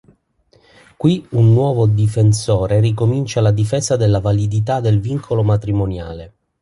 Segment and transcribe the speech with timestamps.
[0.97, 6.33] Qui un nuovo difensore ricomincia la difesa della validità del vincolo matrimoniale.